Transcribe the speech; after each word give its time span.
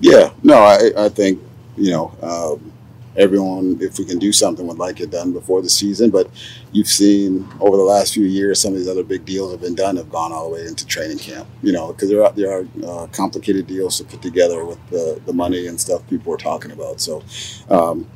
Yeah, 0.00 0.32
no, 0.42 0.54
I, 0.56 0.90
I 0.96 1.08
think, 1.08 1.40
you 1.76 1.92
know, 1.92 2.12
um, 2.22 2.72
everyone, 3.16 3.78
if 3.80 3.98
we 3.98 4.04
can 4.04 4.18
do 4.18 4.32
something, 4.32 4.66
would 4.66 4.78
like 4.78 5.00
it 5.00 5.10
done 5.10 5.32
before 5.32 5.62
the 5.62 5.68
season. 5.68 6.10
But 6.10 6.28
you've 6.72 6.88
seen 6.88 7.48
over 7.60 7.76
the 7.76 7.84
last 7.84 8.14
few 8.14 8.24
years, 8.24 8.60
some 8.60 8.72
of 8.72 8.78
these 8.78 8.88
other 8.88 9.04
big 9.04 9.24
deals 9.24 9.52
have 9.52 9.60
been 9.60 9.76
done, 9.76 9.96
have 9.96 10.10
gone 10.10 10.32
all 10.32 10.48
the 10.48 10.54
way 10.56 10.66
into 10.66 10.84
training 10.86 11.18
camp, 11.18 11.46
you 11.62 11.72
know, 11.72 11.92
because 11.92 12.08
there 12.08 12.24
are, 12.24 12.32
there 12.32 12.50
are 12.50 12.66
uh, 12.84 13.06
complicated 13.12 13.68
deals 13.68 13.96
to 13.98 14.04
put 14.04 14.22
together 14.22 14.64
with 14.64 14.78
the, 14.90 15.20
the 15.24 15.32
money 15.32 15.68
and 15.68 15.80
stuff 15.80 16.06
people 16.08 16.34
are 16.34 16.38
talking 16.38 16.72
about. 16.72 17.00
So, 17.00 17.22
um, 17.70 18.10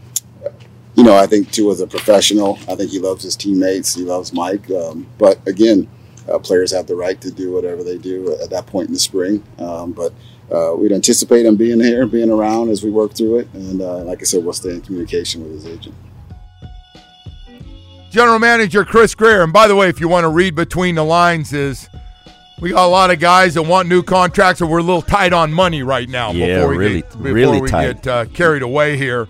you 0.96 1.04
know, 1.04 1.14
I 1.14 1.26
think 1.26 1.52
too 1.52 1.70
as 1.70 1.80
a 1.80 1.86
professional, 1.86 2.58
I 2.68 2.74
think 2.74 2.90
he 2.90 2.98
loves 2.98 3.22
his 3.22 3.36
teammates, 3.36 3.94
he 3.94 4.02
loves 4.02 4.32
Mike. 4.32 4.68
Um, 4.70 5.06
but 5.18 5.46
again, 5.46 5.88
uh, 6.28 6.38
players 6.40 6.72
have 6.72 6.88
the 6.88 6.96
right 6.96 7.20
to 7.20 7.30
do 7.30 7.52
whatever 7.52 7.84
they 7.84 7.98
do 7.98 8.36
at 8.42 8.50
that 8.50 8.66
point 8.66 8.88
in 8.88 8.94
the 8.94 8.98
spring. 8.98 9.44
Um, 9.58 9.92
but 9.92 10.12
uh, 10.52 10.74
we'd 10.76 10.92
anticipate 10.92 11.44
him 11.46 11.56
being 11.56 11.80
here, 11.80 12.06
being 12.06 12.30
around 12.30 12.70
as 12.70 12.82
we 12.82 12.90
work 12.90 13.14
through 13.14 13.38
it. 13.40 13.48
And 13.54 13.80
uh, 13.80 13.98
like 14.04 14.20
I 14.20 14.24
said, 14.24 14.44
we'll 14.44 14.52
stay 14.52 14.70
in 14.70 14.80
communication 14.80 15.42
with 15.42 15.52
his 15.52 15.66
agent. 15.66 15.94
General 18.10 18.38
Manager 18.38 18.84
Chris 18.84 19.14
Grier. 19.14 19.42
And 19.42 19.52
by 19.52 19.68
the 19.68 19.76
way, 19.76 19.88
if 19.88 20.00
you 20.00 20.08
want 20.08 20.24
to 20.24 20.28
read 20.28 20.54
between 20.54 20.94
the 20.94 21.04
lines, 21.04 21.52
is 21.52 21.88
we 22.60 22.70
got 22.70 22.86
a 22.86 22.88
lot 22.88 23.10
of 23.10 23.18
guys 23.20 23.54
that 23.54 23.62
want 23.62 23.88
new 23.88 24.02
contracts, 24.02 24.60
and 24.60 24.70
we're 24.70 24.78
a 24.78 24.82
little 24.82 25.02
tight 25.02 25.32
on 25.32 25.52
money 25.52 25.82
right 25.82 26.08
now. 26.08 26.30
Yeah, 26.32 26.56
before 26.56 26.68
we 26.70 26.76
really- 26.78 27.00
get, 27.02 27.10
before 27.10 27.32
really 27.32 27.60
we 27.60 27.68
tight. 27.68 28.02
get 28.02 28.06
uh, 28.06 28.24
carried 28.26 28.62
away 28.62 28.96
here. 28.96 29.28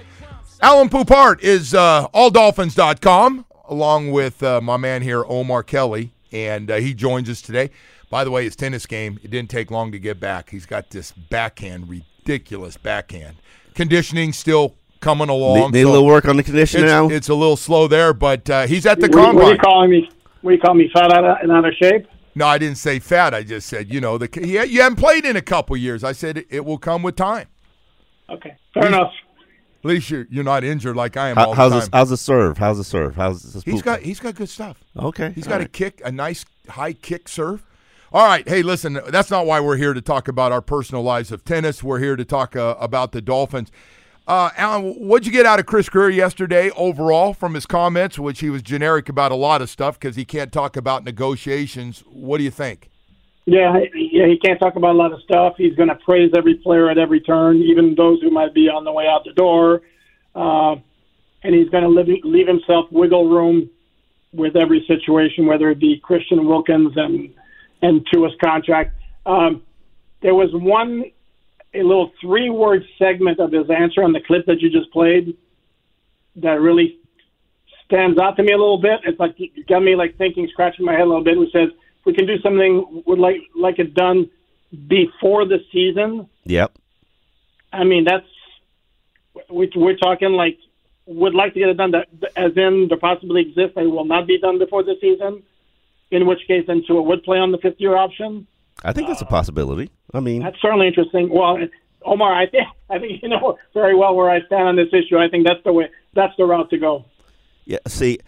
Alain 0.63 0.89
Poupart 0.89 1.43
is 1.43 1.75
uh, 1.75 2.07
alldolphins.com, 2.15 3.45
along 3.69 4.11
with 4.13 4.43
uh, 4.43 4.61
my 4.61 4.77
man 4.77 5.03
here, 5.03 5.25
Omar 5.27 5.63
Kelly, 5.63 6.13
and 6.33 6.71
uh, 6.71 6.77
he 6.77 6.95
joins 6.95 7.29
us 7.29 7.43
today. 7.43 7.71
By 8.09 8.25
the 8.25 8.31
way, 8.31 8.45
his 8.45 8.57
tennis 8.57 8.87
game, 8.87 9.19
it 9.23 9.31
didn't 9.31 9.51
take 9.51 9.71
long 9.71 9.93
to 9.93 9.99
get 9.99 10.21
back. 10.21 10.51
He's 10.51 10.67
got 10.67 10.91
this 10.91 11.13
backhand, 11.13 11.89
ridiculous 11.89 12.77
backhand. 12.77 13.37
Conditioning 13.75 14.33
still 14.33 14.75
coming 15.01 15.29
along. 15.29 15.73
Need, 15.73 15.73
need 15.73 15.83
a 15.83 15.91
little 15.91 16.07
work 16.07 16.27
on 16.27 16.37
the 16.37 16.43
conditioning 16.43 16.85
it's, 16.85 16.91
now. 16.91 17.09
it's 17.09 17.29
a 17.29 17.35
little 17.35 17.57
slow 17.57 17.89
there, 17.89 18.15
but 18.15 18.49
uh, 18.49 18.67
he's 18.67 18.87
at 18.87 19.01
the 19.01 19.09
What, 19.09 19.35
what 19.35 19.45
are 19.45 19.53
you 19.53 19.59
calling 19.59 19.91
me? 19.91 20.11
What 20.41 20.51
are 20.51 20.55
you 20.55 20.61
calling 20.61 20.79
me? 20.79 20.91
Fat 20.93 21.13
out 21.13 21.25
of, 21.25 21.37
and 21.43 21.51
out 21.51 21.65
of 21.65 21.75
shape? 21.75 22.07
No, 22.35 22.47
I 22.47 22.59
didn't 22.59 22.79
say 22.79 22.99
fat. 22.99 23.35
I 23.35 23.43
just 23.43 23.67
said, 23.67 23.93
you 23.93 24.01
know, 24.01 24.19
the 24.19 24.29
he, 24.33 24.63
you 24.67 24.83
haven't 24.83 24.99
played 24.99 25.25
in 25.25 25.37
a 25.37 25.43
couple 25.43 25.77
years. 25.77 26.05
I 26.05 26.13
said 26.13 26.39
it, 26.39 26.47
it 26.51 26.65
will 26.65 26.79
come 26.79 27.03
with 27.03 27.17
time. 27.17 27.49
Okay, 28.29 28.57
fair 28.75 28.87
enough. 28.87 29.13
At 29.83 29.89
least 29.89 30.11
you're 30.11 30.27
you're 30.31 30.45
not 30.45 30.63
injured 30.63 30.97
like 30.97 31.17
I 31.17 31.31
am 31.31 31.37
How, 31.37 31.47
all 31.47 31.55
how's 31.55 31.73
the 31.73 31.79
this, 31.79 31.89
time. 31.89 31.99
how's 31.99 32.11
the 32.11 32.17
serve? 32.17 32.59
How's 32.59 32.77
the 32.77 32.85
serve? 32.85 33.15
How's 33.15 33.43
this? 33.43 33.63
He's 33.63 33.75
poop? 33.77 33.85
got 33.85 34.01
he's 34.01 34.21
got 34.21 34.35
good 34.35 34.49
stuff. 34.49 34.83
okay. 34.99 35.33
He's 35.35 35.47
all 35.47 35.53
got 35.55 35.61
a 35.63 35.69
kick, 35.69 36.03
a 36.05 36.13
nice 36.13 36.45
high 36.69 36.93
kick 36.93 37.29
serve. 37.29 37.65
All 38.13 38.25
right, 38.25 38.49
hey, 38.49 38.63
listen, 38.63 39.01
that's 39.09 39.33
not 39.33 39.47
why 39.47 39.59
we're 39.59 39.77
here 39.77 39.93
to 39.93 40.01
talk 40.01 40.29
about 40.29 40.53
our 40.53 40.63
personal 40.63 41.03
lives 41.03 41.33
of 41.33 41.45
tennis. 41.45 41.83
We're 41.83 41.99
here 41.99 42.15
to 42.15 42.25
talk 42.25 42.55
uh, 42.55 42.77
about 42.79 43.11
the 43.11 43.21
Dolphins. 43.21 43.73
Uh, 44.29 44.51
Alain, 44.57 44.95
what'd 44.95 45.27
you 45.27 45.33
get 45.33 45.45
out 45.45 45.59
of 45.59 45.67
Chris 45.67 45.89
Grier 45.89 46.09
yesterday 46.09 46.71
overall 46.71 47.35
from 47.35 47.55
his 47.55 47.67
comments, 47.67 48.17
which 48.17 48.39
he 48.39 48.49
was 48.49 48.63
generic 48.63 49.09
about 49.09 49.33
a 49.33 49.35
lot 49.35 49.61
of 49.61 49.69
stuff 49.69 49.99
because 49.99 50.15
he 50.15 50.25
can't 50.25 50.53
talk 50.53 50.77
about 50.77 51.03
negotiations? 51.03 52.05
What 52.07 52.39
do 52.39 52.45
you 52.45 52.51
think? 52.51 52.91
Yeah, 53.45 53.77
yeah, 53.95 54.27
he 54.27 54.39
can't 54.39 54.61
talk 54.61 54.77
about 54.77 54.95
a 54.95 54.99
lot 54.99 55.13
of 55.13 55.21
stuff. 55.23 55.55
He's 55.57 55.75
going 55.75 55.89
to 55.89 55.97
praise 55.97 56.31
every 56.37 56.55
player 56.55 56.89
at 56.89 56.99
every 56.99 57.21
turn, 57.21 57.57
even 57.63 57.97
those 57.97 58.21
who 58.21 58.31
might 58.31 58.55
be 58.55 58.69
on 58.69 58.85
the 58.85 58.93
way 58.93 59.09
out 59.09 59.25
the 59.25 59.33
door. 59.33 59.83
Uh, 60.33 60.77
and 61.43 61.55
he's 61.55 61.69
going 61.71 61.83
to 61.83 61.89
leave, 61.89 62.25
leave 62.25 62.47
himself 62.47 62.87
wiggle 62.93 63.29
room 63.29 63.69
with 64.33 64.55
every 64.55 64.85
situation, 64.87 65.47
whether 65.47 65.71
it 65.71 65.81
be 65.81 65.99
Christian 65.99 66.47
Wilkins 66.47 66.93
and 66.97 67.35
and 67.83 68.07
Tua's 68.13 68.35
contract. 68.43 68.93
Um, 69.25 69.63
there 70.23 70.35
was 70.35 70.51
one 70.53 71.05
a 71.75 71.83
little 71.83 72.13
three 72.21 72.49
word 72.51 72.85
segment 72.99 73.39
of 73.39 73.53
his 73.53 73.69
answer 73.71 74.03
on 74.03 74.13
the 74.13 74.21
clip 74.21 74.47
that 74.47 74.61
you 74.61 74.71
just 74.71 74.91
played 74.93 75.37
that 76.37 76.61
really 76.61 76.99
stands 77.85 78.19
out 78.19 78.37
to 78.37 78.43
me 78.43 78.53
a 78.53 78.57
little 78.57 78.81
bit. 78.81 79.01
It's 79.05 79.19
like 79.19 79.35
you 79.39 79.65
got 79.65 79.83
me 79.83 79.95
like 79.95 80.17
thinking, 80.17 80.49
scratching 80.53 80.85
my 80.85 80.93
head 80.93 81.03
a 81.03 81.07
little 81.07 81.25
bit. 81.25 81.39
Which 81.39 81.53
says 81.53 81.69
we 82.05 82.15
can 82.15 82.27
do 82.27 82.39
something 82.41 83.03
with 83.07 83.19
like 83.19 83.43
like 83.55 83.79
it 83.79 83.95
done 83.95 84.31
before 84.89 85.47
the 85.47 85.59
season. 85.73 86.29
Yep. 86.45 86.79
I 87.73 87.85
mean, 87.85 88.05
that's 88.05 88.27
we, 89.51 89.71
we're 89.75 89.97
talking 89.97 90.33
like 90.33 90.59
would 91.07 91.35
like 91.35 91.55
to 91.55 91.61
get 91.61 91.69
it 91.69 91.77
done. 91.77 91.93
That 91.93 92.09
as 92.37 92.53
in 92.57 92.87
there 92.89 92.99
possibly 92.99 93.43
exists. 93.43 93.75
They 93.77 93.87
will 93.87 94.05
not 94.05 94.27
be 94.27 94.39
done 94.39 94.59
before 94.59 94.83
the 94.83 94.97
season. 95.01 95.43
In 96.11 96.27
which 96.27 96.39
case, 96.47 96.65
then 96.67 96.83
Tua 96.87 97.03
would 97.03 97.23
play 97.25 97.39
on 97.39 97.51
the 97.53 97.59
fifth 97.59 97.77
year 97.79 97.97
option. 97.97 98.47
I 98.85 98.93
think 98.93 99.09
that's 99.09 99.23
a 99.23 99.27
possibility. 99.27 99.91
I 100.15 100.21
mean, 100.21 100.43
That's 100.43 100.61
certainly 100.61 100.87
interesting. 100.87 101.29
Well, 101.31 101.59
Omar, 102.05 102.33
I 102.33 102.47
think 102.47 102.65
I 102.91 102.99
think 102.99 103.23
you 103.23 103.29
know 103.29 103.59
very 103.75 103.95
well 103.97 104.15
where 104.15 104.31
I 104.31 104.41
stand 104.47 104.69
on 104.69 104.77
this 104.77 104.89
issue. 104.93 105.19
I 105.19 105.29
think 105.29 105.47
that's 105.47 105.63
the 105.65 105.73
way 105.73 105.89
that's 106.15 106.35
the 106.39 106.45
route 106.45 106.71
to 106.71 106.79
go. 106.79 107.05
yeah. 107.65 107.79
See, 107.89 108.19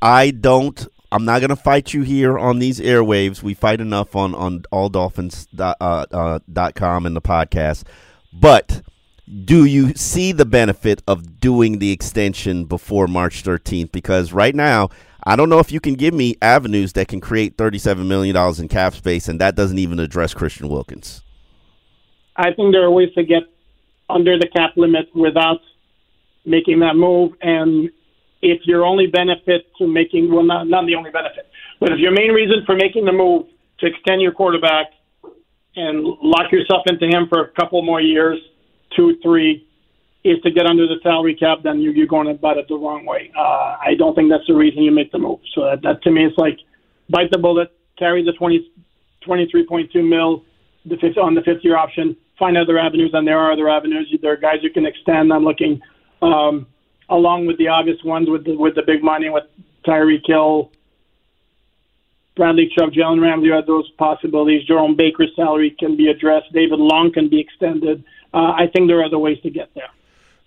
I 0.00 0.30
don't. 0.30 0.86
I'm 1.12 1.24
not 1.24 1.38
going 1.40 1.50
to 1.50 1.56
fight 1.56 1.92
you 1.94 2.02
here 2.02 2.36
on 2.38 2.58
these 2.58 2.80
airwaves. 2.80 3.42
We 3.42 3.54
fight 3.54 3.80
enough 3.80 4.16
on 4.16 4.34
on 4.34 4.62
alldolphins 4.72 5.46
dot, 5.54 5.76
uh, 5.80 6.06
uh, 6.10 6.38
dot 6.52 6.74
com 6.74 7.06
and 7.06 7.14
the 7.14 7.20
podcast. 7.22 7.84
But 8.32 8.82
do 9.44 9.64
you 9.64 9.94
see 9.94 10.32
the 10.32 10.44
benefit 10.44 11.02
of 11.06 11.40
doing 11.40 11.78
the 11.78 11.92
extension 11.92 12.64
before 12.64 13.06
March 13.06 13.42
13th? 13.44 13.92
Because 13.92 14.32
right 14.32 14.54
now, 14.54 14.88
I 15.26 15.36
don't 15.36 15.48
know 15.48 15.58
if 15.58 15.72
you 15.72 15.80
can 15.80 15.94
give 15.94 16.12
me 16.12 16.36
avenues 16.42 16.92
that 16.94 17.08
can 17.08 17.20
create 17.20 17.56
37 17.56 18.06
million 18.06 18.34
dollars 18.34 18.60
in 18.60 18.68
cap 18.68 18.94
space, 18.94 19.28
and 19.28 19.40
that 19.40 19.54
doesn't 19.54 19.78
even 19.78 19.98
address 19.98 20.34
Christian 20.34 20.68
Wilkins. 20.68 21.22
I 22.36 22.52
think 22.52 22.72
there 22.72 22.84
are 22.84 22.90
ways 22.90 23.12
to 23.14 23.24
get 23.24 23.44
under 24.10 24.38
the 24.38 24.48
cap 24.48 24.72
limit 24.76 25.06
without 25.14 25.60
making 26.44 26.80
that 26.80 26.94
move. 26.94 27.32
And 27.40 27.90
if 28.42 28.60
your 28.64 28.84
only 28.84 29.06
benefit 29.06 29.66
to 29.78 29.86
making, 29.86 30.32
well, 30.32 30.44
not, 30.44 30.68
not 30.68 30.86
the 30.86 30.94
only 30.94 31.10
benefit, 31.10 31.48
but 31.80 31.92
if 31.92 31.98
your 31.98 32.12
main 32.12 32.32
reason 32.32 32.62
for 32.66 32.76
making 32.76 33.04
the 33.04 33.12
move 33.12 33.46
to 33.80 33.86
extend 33.86 34.20
your 34.20 34.32
quarterback 34.32 34.86
and 35.76 36.04
lock 36.22 36.52
yourself 36.52 36.82
into 36.86 37.06
him 37.06 37.26
for 37.28 37.44
a 37.44 37.48
couple 37.52 37.82
more 37.82 38.00
years, 38.00 38.38
two, 38.94 39.16
three, 39.22 39.66
is 40.24 40.40
to 40.42 40.50
get 40.50 40.66
under 40.66 40.86
the 40.86 40.96
salary 41.02 41.34
cap, 41.34 41.58
then 41.62 41.80
you, 41.80 41.92
you're 41.92 42.06
going 42.06 42.28
about 42.28 42.56
it 42.56 42.66
the 42.68 42.74
wrong 42.74 43.04
way. 43.04 43.30
Uh, 43.36 43.76
I 43.80 43.94
don't 43.98 44.14
think 44.14 44.30
that's 44.30 44.46
the 44.46 44.54
reason 44.54 44.82
you 44.82 44.90
make 44.90 45.12
the 45.12 45.18
move. 45.18 45.40
So 45.54 45.64
that, 45.64 45.82
that 45.82 46.02
to 46.02 46.10
me, 46.10 46.24
it's 46.24 46.38
like 46.38 46.58
bite 47.10 47.30
the 47.30 47.38
bullet, 47.38 47.72
carry 47.98 48.24
the 48.24 48.32
20, 48.32 48.70
23.2 49.26 50.08
mil 50.08 50.44
the 50.86 50.96
fifth, 50.96 51.18
on 51.18 51.34
the 51.34 51.42
fifth 51.42 51.62
year 51.62 51.76
option, 51.76 52.16
find 52.38 52.56
other 52.56 52.78
avenues, 52.78 53.10
and 53.14 53.26
there 53.26 53.38
are 53.38 53.52
other 53.52 53.68
avenues. 53.68 54.14
There 54.20 54.32
are 54.32 54.36
guys 54.36 54.58
you 54.62 54.70
can 54.70 54.86
extend. 54.86 55.32
I'm 55.32 55.44
looking, 55.44 55.80
um, 56.22 56.66
along 57.08 57.46
with 57.46 57.58
the 57.58 57.68
obvious 57.68 58.02
ones 58.04 58.28
with 58.28 58.44
the, 58.44 58.56
with 58.56 58.74
the 58.74 58.82
big 58.82 59.02
money 59.02 59.30
with 59.30 59.44
Tyreek 59.86 60.26
Hill, 60.26 60.70
Bradley 62.36 62.70
Chubb, 62.76 62.90
Jalen 62.90 63.22
Ramsey 63.22 63.50
are 63.50 63.64
those 63.64 63.88
possibilities. 63.92 64.66
Jerome 64.66 64.96
Baker's 64.96 65.30
salary 65.36 65.70
can 65.78 65.96
be 65.96 66.08
addressed. 66.08 66.52
David 66.52 66.80
Long 66.80 67.12
can 67.12 67.28
be 67.28 67.38
extended. 67.38 68.02
Uh, 68.32 68.52
I 68.56 68.66
think 68.72 68.88
there 68.88 68.98
are 69.00 69.04
other 69.04 69.18
ways 69.18 69.38
to 69.42 69.50
get 69.50 69.70
there. 69.74 69.90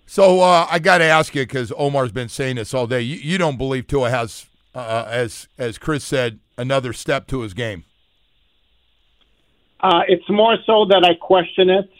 So 0.08 0.40
uh, 0.40 0.66
I 0.70 0.78
got 0.78 0.98
to 0.98 1.04
ask 1.04 1.34
you 1.34 1.42
because 1.42 1.70
Omar's 1.76 2.12
been 2.12 2.30
saying 2.30 2.56
this 2.56 2.72
all 2.72 2.86
day. 2.86 3.02
You, 3.02 3.16
you 3.16 3.36
don't 3.36 3.58
believe 3.58 3.86
Tua 3.86 4.08
has, 4.08 4.46
uh, 4.74 5.04
as 5.06 5.48
as 5.58 5.76
Chris 5.76 6.02
said, 6.02 6.40
another 6.56 6.94
step 6.94 7.26
to 7.26 7.42
his 7.42 7.52
game. 7.52 7.84
Uh, 9.80 10.00
it's 10.08 10.28
more 10.30 10.56
so 10.64 10.86
that 10.86 11.04
I 11.04 11.14
question 11.14 11.68
it 11.68 11.90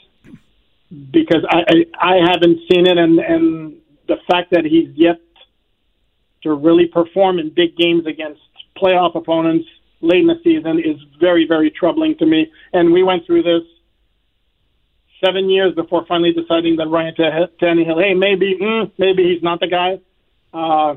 because 1.11 1.45
I, 1.51 1.65
I, 2.01 2.15
I 2.15 2.17
haven't 2.33 2.61
seen 2.73 2.87
it, 2.87 2.97
and, 2.97 3.19
and 3.19 3.77
the 4.09 4.17
fact 4.27 4.53
that 4.53 4.65
he's 4.65 4.89
yet 4.95 5.21
to 6.45 6.55
really 6.55 6.87
perform 6.87 7.39
in 7.39 7.51
big 7.51 7.77
games 7.77 8.07
against 8.07 8.41
playoff 8.75 9.17
opponents 9.17 9.69
late 10.01 10.21
in 10.21 10.29
the 10.29 10.41
season 10.43 10.79
is 10.79 10.97
very, 11.21 11.47
very 11.47 11.71
troubling 11.71 12.17
to 12.17 12.25
me. 12.25 12.51
And 12.73 12.91
we 12.91 13.03
went 13.03 13.27
through 13.27 13.43
this 13.43 13.65
seven 15.25 15.49
years 15.51 15.75
before 15.75 16.05
finally 16.07 16.33
deciding 16.33 16.77
that 16.77 16.89
Ryan 16.89 17.15
Tannehill, 17.61 18.03
hey, 18.03 18.15
maybe, 18.15 18.57
mm, 18.61 18.91
maybe 18.99 19.25
he's 19.25 19.43
not 19.43 19.61
the 19.61 19.67
guy. 19.67 19.99
Uh, 20.53 20.97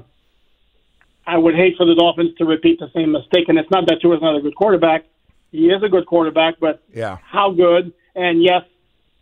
I 1.26 1.38
would 1.38 1.56
hate 1.56 1.78
for 1.78 1.86
the 1.86 1.96
Dolphins 1.96 2.32
to 2.38 2.46
repeat 2.46 2.80
the 2.80 2.90
same 2.94 3.12
mistake. 3.12 3.50
And 3.50 3.58
it's 3.58 3.70
not 3.72 3.88
that 3.88 4.02
Tua's 4.02 4.22
not 4.22 4.36
a 4.36 4.42
good 4.42 4.56
quarterback. 4.56 5.06
He 5.52 5.70
is 5.70 5.84
a 5.84 5.90
good 5.90 6.06
quarterback, 6.06 6.56
but 6.60 6.82
Yeah. 6.94 7.18
how 7.24 7.52
good? 7.52 7.94
And 8.16 8.42
yes, 8.44 8.64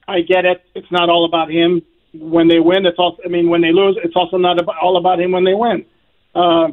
I 0.07 0.21
get 0.21 0.45
it. 0.45 0.61
It's 0.75 0.91
not 0.91 1.09
all 1.09 1.25
about 1.25 1.49
him 1.49 1.81
when 2.13 2.47
they 2.47 2.59
win. 2.59 2.85
It's 2.85 2.97
also, 2.97 3.21
I 3.23 3.27
mean, 3.27 3.49
when 3.49 3.61
they 3.61 3.71
lose, 3.71 3.97
it's 4.03 4.15
also 4.15 4.37
not 4.37 4.59
about, 4.59 4.77
all 4.81 4.97
about 4.97 5.19
him 5.19 5.31
when 5.31 5.43
they 5.43 5.53
win. 5.53 5.85
Uh, 6.33 6.69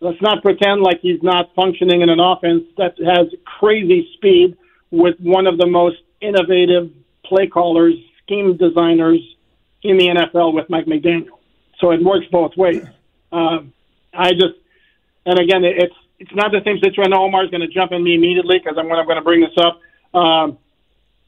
let's 0.00 0.20
not 0.22 0.42
pretend 0.42 0.82
like 0.82 1.00
he's 1.00 1.22
not 1.22 1.54
functioning 1.54 2.02
in 2.02 2.08
an 2.08 2.20
offense 2.20 2.64
that 2.76 2.94
has 3.04 3.26
crazy 3.44 4.08
speed 4.14 4.56
with 4.90 5.16
one 5.20 5.46
of 5.46 5.58
the 5.58 5.66
most 5.66 5.98
innovative 6.20 6.90
play 7.28 7.46
callers, 7.46 7.94
scheme 8.22 8.56
designers 8.56 9.20
in 9.82 9.96
the 9.96 10.08
NFL 10.08 10.54
with 10.54 10.68
Mike 10.68 10.86
McDaniel. 10.86 11.38
So 11.80 11.90
it 11.92 12.02
works 12.02 12.26
both 12.30 12.56
ways. 12.56 12.84
Um, 13.30 13.72
I 14.12 14.32
just, 14.32 14.56
and 15.26 15.38
again, 15.38 15.64
it's 15.64 15.94
it's 16.18 16.34
not 16.34 16.50
the 16.50 16.60
same 16.64 16.78
situation. 16.78 17.12
Omar's 17.12 17.50
going 17.50 17.60
to 17.60 17.68
jump 17.68 17.92
in 17.92 18.02
me 18.02 18.14
immediately 18.14 18.58
because 18.58 18.76
I'm, 18.76 18.88
going 18.88 19.16
to 19.16 19.22
bring 19.22 19.40
this 19.40 19.56
up. 19.56 19.80
Um, 20.18 20.58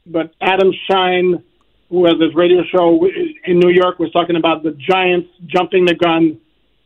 but 0.05 0.33
Adam 0.41 0.71
Schein, 0.85 1.43
who 1.89 2.05
has 2.05 2.19
his 2.19 2.35
radio 2.35 2.63
show 2.63 3.07
in 3.45 3.59
New 3.59 3.69
York, 3.69 3.99
was 3.99 4.11
talking 4.11 4.35
about 4.35 4.63
the 4.63 4.71
Giants 4.71 5.29
jumping 5.45 5.85
the 5.85 5.95
gun 5.95 6.39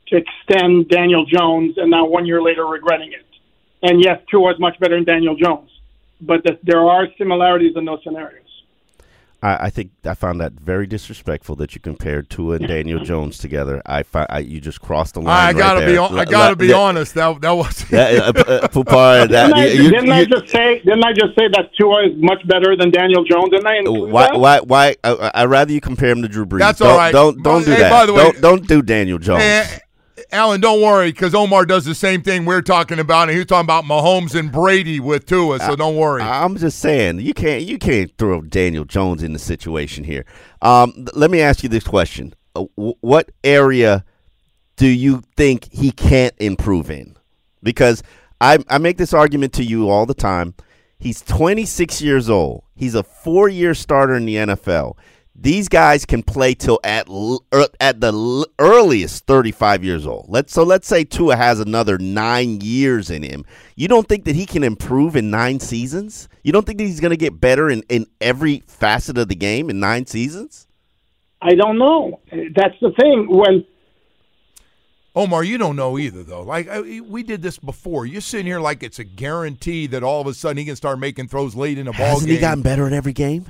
to 0.07 0.17
extend 0.17 0.89
Daniel 0.89 1.25
Jones, 1.25 1.77
and 1.77 1.89
now 1.89 2.06
one 2.06 2.27
year 2.27 2.41
later 2.41 2.67
regretting 2.67 3.12
it. 3.12 3.25
And 3.81 4.03
yes, 4.03 4.21
Tua 4.29 4.53
is 4.53 4.59
much 4.59 4.79
better 4.79 4.95
than 4.95 5.03
Daniel 5.03 5.35
Jones, 5.35 5.69
but 6.21 6.44
the, 6.44 6.59
there 6.63 6.85
are 6.85 7.07
similarities 7.17 7.75
in 7.75 7.85
those 7.85 8.00
scenarios. 8.03 8.44
I, 9.45 9.65
I 9.65 9.69
think 9.69 9.92
I 10.06 10.15
found 10.15 10.42
that 10.42 10.53
very 10.53 10.88
disrespectful 10.88 11.56
that 11.57 11.75
you 11.75 11.81
compared 11.81 12.30
Tua 12.31 12.56
and 12.56 12.68
Daniel 12.68 13.03
Jones 13.03 13.38
together. 13.38 13.81
I, 13.86 14.01
fi- 14.03 14.25
I 14.30 14.39
you 14.39 14.59
just 14.59 14.81
crossed 14.81 15.13
the 15.13 15.21
line. 15.21 15.30
I 15.30 15.45
right 15.47 15.57
gotta 15.57 15.80
there. 15.81 15.89
be. 15.89 15.95
hon- 15.97 16.18
I 16.18 16.21
L- 16.21 16.25
gotta 16.25 16.56
be 16.56 16.68
that- 16.68 16.75
honest. 16.75 17.13
That 17.13 17.42
that 17.42 17.51
was. 17.51 17.83
that- 17.89 18.38
uh, 18.38 18.42
uh, 18.51 18.68
Poupart, 18.69 19.30
that, 19.31 19.47
Didn't, 19.47 19.53
I, 19.59 19.65
you- 19.68 19.83
you- 19.83 19.92
didn't 19.92 20.12
I 20.12 20.19
you- 20.21 20.25
just 20.25 20.50
say? 20.50 20.80
Didn't 20.80 21.03
I 21.03 21.13
just 21.13 21.36
say 21.38 21.47
that 21.50 21.69
Tua 21.80 22.07
is 22.07 22.13
much 22.18 22.45
better 22.47 22.75
than 22.75 22.89
Daniel 22.89 23.24
Jones? 23.24 23.50
Didn't 23.51 23.68
I 23.68 23.81
why? 23.88 24.27
that? 24.31 24.39
Why? 24.39 24.59
Why? 24.62 24.95
I, 25.03 25.31
I'd 25.36 25.45
rather 25.50 25.71
you 25.71 25.81
compare 25.81 26.09
him 26.09 26.24
to 26.24 26.27
Drew 26.27 26.45
Brees. 26.45 26.59
That's 26.59 26.80
don't, 26.80 26.89
all 26.89 26.98
right. 26.98 27.12
Don't 27.13 27.44
don't 27.44 27.59
But- 27.62 27.65
do 27.65 27.71
hey, 27.71 27.80
that. 27.81 27.89
by 27.91 28.06
the 28.07 28.13
way- 28.13 28.24
don't 28.24 28.41
don't 28.41 28.68
do 28.68 28.81
Daniel 28.81 29.19
Jones. 29.19 29.44
Alain, 30.36 30.60
don't 30.62 30.82
worry, 30.82 31.12
because 31.12 31.34
Omar 31.34 31.66
does 31.66 31.86
the 31.86 31.96
same 31.96 32.22
thing 32.22 32.46
we're 32.46 32.62
talking 32.62 33.00
about, 33.00 33.30
and 33.30 33.38
he's 33.38 33.46
talking 33.48 33.66
about 33.66 33.84
Mahomes 33.86 34.38
and 34.38 34.52
Brady 34.52 35.00
with 35.00 35.26
Tua, 35.26 35.60
so 35.60 35.76
don't 35.76 35.96
worry. 35.96 36.22
I'm 36.22 36.58
just 36.58 36.80
saying 36.80 37.20
you 37.22 37.34
can't 37.34 37.64
you 37.64 37.78
can't 37.78 38.12
throw 38.18 38.42
Daniel 38.42 38.86
Jones 38.86 39.24
in 39.24 39.34
the 39.34 39.40
situation 39.40 40.04
here. 40.04 40.26
Um, 40.62 41.08
let 41.14 41.32
me 41.32 41.42
ask 41.42 41.64
you 41.64 41.70
this 41.70 41.84
question: 41.84 42.34
Uh, 42.56 42.66
wh- 42.76 43.02
What 43.04 43.32
area 43.44 44.04
do 44.78 44.88
you 44.88 45.22
think 45.38 45.70
he 45.72 45.92
can't 45.92 46.34
improve 46.40 46.92
in? 46.92 47.16
Because 47.64 48.04
I 48.42 48.60
I 48.70 48.78
make 48.78 48.98
this 48.98 49.14
argument 49.14 49.54
to 49.54 49.64
you 49.64 49.90
all 49.90 50.06
the 50.06 50.14
time. 50.14 50.54
He's 50.98 51.22
26 51.22 52.02
years 52.02 52.30
old. 52.30 52.64
He's 52.76 52.96
a 52.96 53.04
four 53.04 53.48
year 53.50 53.74
starter 53.74 54.16
in 54.16 54.26
the 54.26 54.36
NFL. 54.36 54.96
These 55.38 55.68
guys 55.68 56.06
can 56.06 56.24
play 56.24 56.54
till 56.54 56.80
at 56.84 57.10
er, 57.10 57.68
at 57.82 58.00
the 58.00 58.48
earliest 58.58 59.26
35 59.26 59.84
years 59.84 60.08
old. 60.08 60.28
Let's 60.30 60.54
so 60.54 60.64
let's 60.64 60.88
say 60.88 61.04
Tua 61.04 61.36
has 61.36 61.60
another 61.60 61.98
9 61.98 62.62
years 62.62 63.10
in 63.10 63.22
him. 63.22 63.46
You 63.76 63.90
don't 63.90 64.08
think 64.08 64.24
that 64.26 64.36
he 64.36 64.46
can 64.46 64.64
improve 64.64 65.16
in 65.16 65.30
9 65.30 65.60
seasons? 65.60 66.30
You 66.44 66.54
don't 66.54 66.66
think 66.66 66.78
that 66.78 66.86
he's 66.86 67.02
going 67.02 67.12
to 67.12 67.18
get 67.18 67.40
better 67.42 67.70
in 67.70 67.84
in 67.90 68.08
every 68.22 68.64
facet 68.68 69.18
of 69.18 69.28
the 69.28 69.36
game 69.36 69.70
in 69.70 69.80
9 69.80 70.06
seasons? 70.06 70.68
I 71.42 71.54
don't 71.54 71.78
know. 71.78 72.22
That's 72.32 72.76
the 72.80 72.92
thing. 72.98 73.28
When 73.30 73.66
Omar, 75.16 75.44
you 75.44 75.58
don't 75.58 75.76
know 75.76 75.98
either, 75.98 76.24
though. 76.24 76.44
Like 76.44 76.70
I, 76.70 77.02
we 77.02 77.24
did 77.24 77.42
this 77.42 77.58
before. 77.58 78.06
You're 78.06 78.22
sitting 78.22 78.46
here 78.46 78.60
like 78.60 78.84
it's 78.84 79.00
a 79.00 79.04
guarantee 79.04 79.88
that 79.88 80.02
all 80.02 80.22
of 80.22 80.28
a 80.28 80.34
sudden 80.34 80.58
he 80.58 80.66
can 80.66 80.76
start 80.76 80.98
making 80.98 81.28
throws 81.28 81.56
late 81.56 81.78
in 81.78 81.88
a 81.88 81.92
ball 81.92 82.00
game. 82.00 82.08
Hasn't 82.08 82.28
game. 82.28 82.36
he 82.36 82.42
gotten 82.42 82.64
better 82.64 82.88
in 82.88 82.94
every 82.94 83.14
game? 83.14 83.46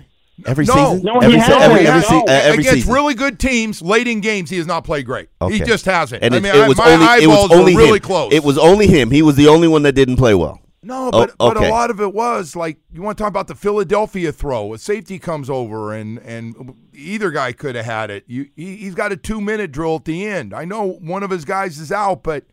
Every 0.46 0.66
No. 0.66 0.74
season? 0.74 1.04
No, 1.04 1.20
he 1.22 1.26
every, 1.28 1.40
se- 1.40 1.46
hasn't. 1.46 1.62
every, 1.62 1.84
No, 1.84 1.90
every, 1.92 2.02
se- 2.02 2.16
uh, 2.16 2.24
every 2.28 2.60
Against 2.60 2.72
season. 2.74 2.94
really 2.94 3.14
good 3.14 3.40
teams, 3.40 3.82
late 3.82 4.08
in 4.08 4.20
games, 4.20 4.50
he 4.50 4.58
has 4.58 4.68
not 4.68 4.84
played 4.84 5.06
great. 5.06 5.30
He 5.50 5.60
just 5.60 5.86
hasn't. 5.86 6.24
And 6.24 6.36
I 6.36 6.40
mean, 6.40 6.54
it 6.54 6.62
I- 6.64 6.68
was 6.68 6.78
my 6.78 6.92
only 6.92 7.06
it 7.24 7.28
was 7.28 7.36
eyeballs 7.38 7.52
only 7.52 7.74
were 7.76 7.82
really 7.82 7.98
him. 8.00 8.04
close. 8.04 8.34
It 8.34 8.44
was 8.44 8.58
only 8.58 8.88
him. 8.88 9.12
He 9.12 9.22
was 9.22 9.36
the 9.38 9.48
only 9.48 9.68
one 9.70 9.84
that 9.84 9.94
didn't 9.94 10.18
play 10.18 10.34
well. 10.36 10.60
No, 10.84 11.10
but 11.10 11.32
Oh, 11.40 11.52
but 11.52 11.58
a 11.64 11.70
lot 11.70 11.90
of 11.90 12.00
it 12.00 12.14
was 12.14 12.56
like 12.56 12.78
you 12.94 13.02
want 13.02 13.18
to 13.18 13.22
talk 13.24 13.30
about 13.30 13.48
the 13.48 13.56
Philadelphia 13.56 14.32
throw. 14.32 14.72
A 14.74 14.78
safety 14.78 15.18
comes 15.18 15.50
over 15.50 15.94
and 15.94 16.20
and 16.20 16.76
either 16.94 17.32
guy 17.32 17.54
could 17.54 17.74
have 17.76 17.86
had 17.86 18.12
it. 18.12 18.24
You 18.28 18.50
he, 18.56 18.76
he's 18.76 18.94
got 18.94 19.12
a 19.12 19.18
two 19.18 19.42
minute 19.42 19.72
drill 19.72 19.96
at 19.96 20.06
the 20.06 20.28
end. 20.28 20.54
I 20.54 20.64
know 20.66 20.84
one 21.02 21.24
of 21.24 21.32
his 21.32 21.44
guys 21.44 21.80
is 21.80 21.92
out, 21.92 22.22
but 22.22 22.44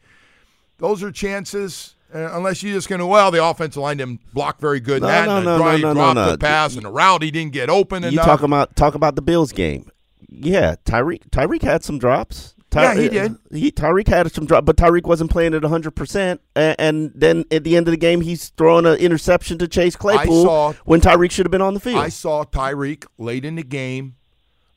those 0.78 1.02
are 1.02 1.10
chances. 1.12 1.94
Uh, 2.14 2.30
unless 2.32 2.62
you're 2.62 2.74
just 2.74 2.88
going 2.88 2.98
to, 2.98 3.06
well, 3.06 3.30
the 3.30 3.42
offensive 3.44 3.80
line 3.82 3.96
didn't 3.96 4.20
block 4.34 4.60
very 4.60 4.80
good. 4.80 5.00
No, 5.02 5.08
that, 5.08 5.26
no, 5.26 5.36
and 5.36 5.44
no, 5.46 5.58
the 5.58 5.58
no, 5.58 5.76
no, 5.76 5.88
no, 5.88 5.94
dropped 5.94 6.14
no. 6.16 6.30
the 6.32 6.38
pass, 6.38 6.74
and 6.74 6.84
the 6.84 6.90
route 6.90 7.22
he 7.22 7.30
didn't 7.30 7.52
get 7.52 7.70
open 7.70 8.02
You 8.02 8.10
enough. 8.10 8.26
talk 8.26 8.42
about 8.42 8.76
talk 8.76 8.94
about 8.94 9.16
the 9.16 9.22
Bills 9.22 9.52
game. 9.52 9.90
Yeah, 10.28 10.76
Tyreek 10.84 11.28
Tyreek 11.30 11.62
had 11.62 11.84
some 11.84 11.98
drops. 11.98 12.54
Yeah, 12.74 12.94
he 12.94 13.08
did. 13.08 13.36
He 13.50 13.70
Tyreek 13.70 14.08
had 14.08 14.32
some 14.32 14.46
drop, 14.46 14.64
but 14.64 14.76
Tyreek 14.76 15.04
wasn't 15.04 15.30
playing 15.30 15.52
at 15.52 15.62
100. 15.62 15.90
percent 15.90 16.40
And 16.56 17.12
then 17.14 17.44
at 17.50 17.64
the 17.64 17.76
end 17.76 17.86
of 17.86 17.92
the 17.92 17.98
game, 17.98 18.22
he's 18.22 18.48
throwing 18.50 18.86
an 18.86 18.96
interception 18.96 19.58
to 19.58 19.68
Chase 19.68 19.94
Claypool 19.94 20.44
saw- 20.44 20.72
when 20.84 21.00
Tyreek 21.00 21.30
should 21.30 21.44
have 21.44 21.50
been 21.50 21.60
on 21.60 21.74
the 21.74 21.80
field. 21.80 21.98
I 21.98 22.08
saw 22.08 22.44
Tyreek 22.44 23.04
late 23.18 23.44
in 23.44 23.56
the 23.56 23.62
game 23.62 24.16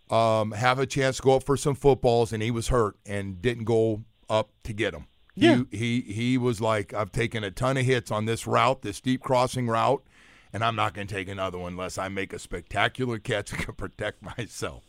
um, 0.09 0.51
have 0.51 0.77
a 0.79 0.85
chance 0.85 1.17
to 1.17 1.23
go 1.23 1.35
up 1.37 1.43
for 1.43 1.55
some 1.57 1.75
footballs, 1.75 2.33
and 2.33 2.43
he 2.43 2.51
was 2.51 2.67
hurt 2.67 2.97
and 3.05 3.41
didn't 3.41 3.63
go 3.63 4.03
up 4.29 4.49
to 4.63 4.73
get 4.73 4.91
them. 4.91 5.07
Yeah. 5.35 5.63
He, 5.69 5.77
he 5.77 6.13
he 6.13 6.37
was 6.37 6.61
like, 6.61 6.93
I've 6.93 7.11
taken 7.11 7.43
a 7.43 7.51
ton 7.51 7.77
of 7.77 7.85
hits 7.85 8.11
on 8.11 8.25
this 8.25 8.47
route, 8.47 8.81
this 8.81 9.01
deep 9.01 9.21
crossing 9.21 9.67
route, 9.67 10.03
and 10.53 10.63
I'm 10.63 10.75
not 10.75 10.93
going 10.93 11.07
to 11.07 11.13
take 11.13 11.27
another 11.27 11.57
one 11.57 11.73
unless 11.73 11.97
I 11.97 12.07
make 12.07 12.31
a 12.33 12.39
spectacular 12.39 13.19
catch 13.19 13.51
and 13.51 13.61
can 13.65 13.73
protect 13.75 14.21
myself. 14.21 14.83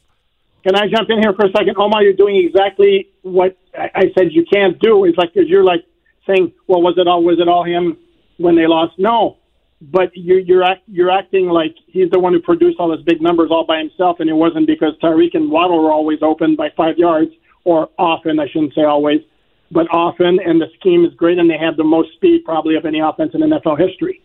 Can 0.62 0.75
I 0.75 0.88
jump 0.88 1.08
in 1.10 1.20
here 1.20 1.32
for 1.32 1.46
a 1.46 1.50
second? 1.50 1.76
Omar, 1.76 2.02
you're 2.02 2.12
doing 2.12 2.37
exactly 2.44 3.08
what 3.22 3.56
I 3.75 4.12
said 4.19 4.32
you 4.32 4.44
can't 4.52 4.78
do. 4.81 5.04
It's 5.04 5.16
like 5.16 5.31
you're 5.34 5.64
like 5.64 5.84
saying, 6.26 6.52
"Well, 6.66 6.82
was 6.82 6.94
it 6.96 7.06
all 7.06 7.22
was 7.22 7.38
it 7.38 7.48
all 7.48 7.64
him 7.64 7.96
when 8.38 8.56
they 8.56 8.66
lost?" 8.66 8.98
No, 8.98 9.37
but 9.81 10.10
you're 10.14 10.40
you're 10.40 10.64
act, 10.64 10.82
you're 10.88 11.10
acting 11.10 11.46
like 11.46 11.75
he's 11.87 12.10
the 12.10 12.19
one 12.19 12.32
who 12.32 12.40
produced 12.40 12.81
all 12.81 12.88
those 12.88 13.02
big 13.02 13.20
numbers 13.20 13.50
all 13.50 13.64
by 13.64 13.78
himself, 13.78 14.19
and 14.20 14.28
it 14.28 14.32
wasn't 14.32 14.66
because 14.66 14.94
Tyreek 15.02 15.34
and 15.34 15.50
Waddle 15.50 15.82
were 15.82 15.93
always 15.93 16.19
open 16.22 16.56
by 16.56 16.70
five 16.76 16.98
yards, 16.98 17.31
or 17.64 17.88
often. 17.98 18.40
I 18.40 18.48
shouldn't 18.48 18.75
say 18.75 18.82
always, 18.82 19.20
but 19.71 19.87
often. 19.91 20.39
And 20.45 20.61
the 20.61 20.69
scheme 20.79 21.05
is 21.05 21.15
great, 21.15 21.39
and 21.39 21.49
they 21.49 21.59
have 21.59 21.77
the 21.77 21.85
most 21.85 22.13
speed 22.15 22.45
probably 22.45 22.77
of 22.77 22.85
any 22.85 23.01
offense 23.01 23.33
in 23.35 23.41
NFL 23.41 23.79
history. 23.79 24.23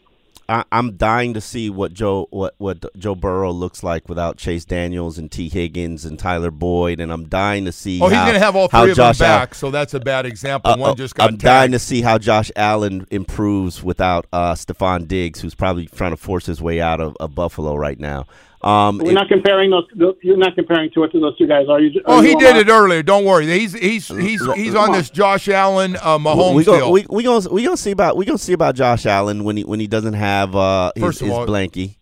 I, 0.52 0.66
I'm 0.70 0.98
dying 0.98 1.34
to 1.36 1.42
see 1.42 1.70
what 1.70 1.94
Joe 1.94 2.28
what 2.30 2.56
what 2.58 2.84
Joe 2.98 3.16
Burrow 3.16 3.52
looks 3.52 3.84
like 3.84 4.10
without 4.10 4.38
Chase 4.38 4.66
Daniels 4.66 5.18
and 5.18 5.32
Tee 5.32 5.48
Higgins 5.48 6.04
and 6.04 6.20
Tyler 6.20 6.52
Boyd, 6.52 7.00
and 7.00 7.12
I'm 7.12 7.30
dying 7.30 7.64
to 7.66 7.72
see. 7.72 8.02
Oh, 8.02 8.10
he's 8.10 8.18
going 8.18 8.34
to 8.34 8.40
have 8.40 8.56
all 8.56 8.68
three 8.68 8.92
of 8.92 8.98
Josh 8.98 9.20
them 9.20 9.28
Al- 9.28 9.40
back, 9.40 9.56
so 9.56 9.72
that's 9.72 9.94
a 9.94 10.00
bad 10.02 10.26
example. 10.26 10.72
Uh, 10.72 10.78
One 10.78 10.92
uh, 10.92 10.96
just 10.96 11.16
got 11.16 11.30
I'm 11.30 11.38
dying 11.38 11.72
to 11.72 11.80
see 11.80 12.02
how 12.02 12.18
Josh 12.18 12.52
Allen 12.58 13.08
improves 13.12 13.82
without 13.82 14.28
uh, 14.34 14.54
Stefon 14.54 15.08
Diggs, 15.08 15.40
who's 15.40 15.56
probably 15.56 15.86
trying 15.88 16.12
to 16.12 16.18
force 16.18 16.48
his 16.48 16.62
way 16.62 16.82
out 16.82 17.00
of, 17.00 17.16
of 17.22 17.34
Buffalo 17.34 17.76
right 17.76 18.00
now. 18.00 18.26
Um, 18.64 19.00
We're 19.00 19.12
it- 19.12 19.14
not 19.14 19.28
comparing 19.28 19.72
those. 19.72 19.86
those 19.96 20.16
you're 20.22 20.38
not 20.38 20.54
comparing 20.56 20.92
to 20.92 21.04
it 21.04 21.12
to 21.14 21.20
those 21.20 21.38
two 21.38 21.48
guys, 21.48 21.68
are 21.68 21.80
you? 21.80 22.00
Oh, 22.06 22.20
are 22.20 22.24
he 22.24 22.36
did 22.36 22.50
Omar? 22.56 22.62
it 22.62 22.68
earlier. 22.70 23.02
Don't 23.04 23.26
worry. 23.26 23.48
He's 23.48 23.74
he's 23.74 24.08
he's 24.08 24.42
he's 24.54 24.76
on 24.76 24.92
this 24.92 25.10
Josh 25.10 25.48
Allen 25.50 25.96
uh, 25.96 26.18
Mahomes 26.20 26.56
we 26.56 26.64
deal. 26.64 26.74
gonna, 26.80 26.90
we 26.92 27.06
we 27.10 27.24
gonna 27.24 27.50
we 27.50 27.64
gonna 27.64 27.76
see 27.78 27.92
about 27.92 28.18
we 28.18 28.26
gonna 28.26 28.38
see 28.38 28.54
about 28.54 28.76
Josh 28.76 29.06
Allen 29.08 29.44
when 29.44 29.58
he 29.58 29.64
when 29.64 29.80
he 29.80 29.88
doesn't 29.88 30.14
have 30.14 30.56
uh, 30.56 30.92
his, 30.96 31.04
First 31.04 31.22
of 31.22 31.28
his 31.28 31.36
all- 31.36 31.48
blankie. 31.48 31.96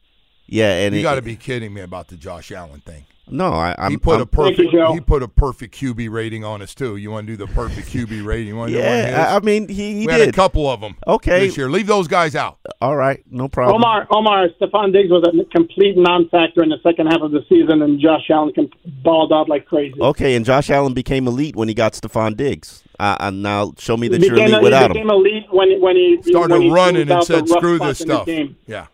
Yeah, 0.51 0.79
and 0.85 0.95
you 0.95 1.03
got 1.03 1.15
to 1.15 1.21
be 1.21 1.35
kidding 1.35 1.71
me 1.73 1.81
about 1.81 2.07
the 2.07 2.17
Josh 2.17 2.51
Allen 2.51 2.81
thing. 2.81 3.05
No. 3.29 3.51
I, 3.53 3.75
I'm, 3.77 3.91
he 3.91 3.97
put 3.97 4.13
I'm- 4.13 4.21
a 4.21 4.25
perfect 4.25 4.73
you, 4.73 4.93
he 4.93 4.99
put 4.99 5.23
a 5.23 5.27
perfect 5.27 5.75
QB 5.75 6.09
rating 6.11 6.43
on 6.43 6.61
us 6.61 6.73
too. 6.75 6.95
You 6.97 7.11
want 7.11 7.27
to 7.27 7.33
do 7.33 7.37
the 7.45 7.51
perfect 7.53 7.87
QB 7.89 8.25
rating? 8.25 8.47
You 8.47 8.55
want 8.55 8.71
do 8.71 8.77
one 8.77 8.85
of 8.87 8.93
his? 8.93 9.05
yeah. 9.05 9.25
I, 9.31 9.35
I 9.35 9.39
mean, 9.39 9.67
he, 9.67 9.99
he 10.01 10.05
we 10.07 10.11
had 10.11 10.21
a 10.21 10.25
did. 10.27 10.35
couple 10.35 10.69
of 10.69 10.81
them. 10.81 10.95
Okay. 11.07 11.47
this 11.47 11.57
year. 11.57 11.69
Leave 11.69 11.87
those 11.87 12.07
guys 12.07 12.35
out. 12.35 12.59
All 12.81 12.95
right, 12.95 13.23
no 13.29 13.47
problem. 13.47 13.75
Omar, 13.75 14.07
Omar, 14.11 14.47
Stefon 14.61 14.93
Diggs 14.93 15.09
was 15.11 15.23
a 15.27 15.45
complete 15.55 15.97
non-factor 15.97 16.63
in 16.63 16.69
the 16.69 16.77
second 16.83 17.07
half 17.07 17.21
of 17.21 17.31
the 17.31 17.43
season, 17.49 17.81
and 17.81 17.99
Josh 17.99 18.29
Allen 18.29 18.53
com- 18.55 18.69
balled 19.03 19.33
out 19.33 19.49
like 19.49 19.65
crazy. 19.65 19.99
Okay, 19.99 20.35
and 20.35 20.45
Josh 20.45 20.69
Allen 20.69 20.93
became 20.93 21.27
elite 21.27 21.55
when 21.55 21.67
he 21.67 21.73
got 21.73 21.93
Stefon 21.93 22.37
Diggs. 22.37 22.83
Uh, 22.99 23.15
and 23.21 23.41
now 23.41 23.73
show 23.77 23.95
me 23.95 24.07
that 24.09 24.19
He 24.21 24.27
you're 24.27 24.35
became, 24.35 24.49
elite 24.49 24.59
he 24.59 24.63
without 24.63 24.87
became 24.89 25.03
him. 25.09 25.09
elite 25.15 25.45
when 25.51 25.79
when 25.81 25.95
he 25.95 26.21
Started 26.23 26.53
when 26.53 26.61
he 26.63 26.69
running 26.69 27.09
and 27.09 27.23
said, 27.23 27.47
"Screw 27.47 27.79
this 27.79 27.99
stuff." 27.99 28.25
game. 28.25 28.57
Yeah, 28.65 28.75
yeah. 28.77 28.87